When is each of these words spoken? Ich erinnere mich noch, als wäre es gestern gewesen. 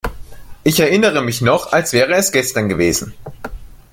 Ich 0.63 0.79
erinnere 0.79 1.21
mich 1.21 1.41
noch, 1.41 1.73
als 1.73 1.93
wäre 1.93 2.13
es 2.15 2.31
gestern 2.31 2.67
gewesen. 2.69 3.13